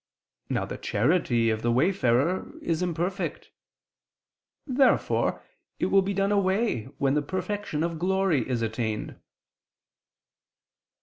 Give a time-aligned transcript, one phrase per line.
[0.49, 3.51] Now the charity of the wayfarer is imperfect.
[4.65, 5.45] Therefore
[5.77, 9.19] it will be done away when the perfection of glory is attained.